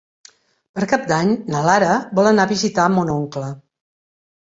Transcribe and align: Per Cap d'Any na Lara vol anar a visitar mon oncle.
Per 0.79 0.87
Cap 0.93 1.03
d'Any 1.11 1.35
na 1.55 1.63
Lara 1.69 1.93
vol 2.23 2.33
anar 2.33 2.49
a 2.49 2.53
visitar 2.57 2.91
mon 2.99 3.17
oncle. 3.21 3.55